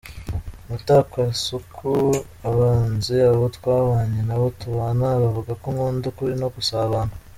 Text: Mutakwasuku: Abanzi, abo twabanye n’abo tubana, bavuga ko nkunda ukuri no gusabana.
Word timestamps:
Mutakwasuku: 0.67 1.91
Abanzi, 2.49 3.15
abo 3.31 3.45
twabanye 3.57 4.19
n’abo 4.27 4.47
tubana, 4.59 5.07
bavuga 5.23 5.51
ko 5.61 5.67
nkunda 5.73 6.05
ukuri 6.11 6.33
no 6.41 6.49
gusabana. 6.57 7.13